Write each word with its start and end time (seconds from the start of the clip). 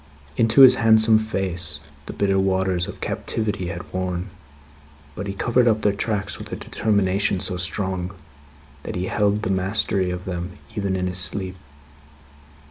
Into 0.35 0.61
his 0.61 0.73
handsome 0.81 1.19
face, 1.19 1.79
the 2.07 2.13
bitter 2.13 2.39
waters 2.39 2.87
of 2.87 2.99
captivity 3.01 3.67
had 3.67 3.93
worn; 3.93 4.29
but, 5.13 5.27
he 5.27 5.33
covered 5.33 5.67
up 5.67 5.83
their 5.83 5.93
tracks 5.93 6.39
with 6.39 6.51
a 6.51 6.55
determination 6.55 7.39
so 7.39 7.55
strong, 7.57 8.11
that 8.81 8.95
he 8.95 9.05
held 9.05 9.43
the 9.43 9.51
mastery 9.51 10.09
of 10.09 10.25
them 10.25 10.53
even 10.75 10.95
in 10.95 11.05
his 11.05 11.19
sleep. 11.19 11.55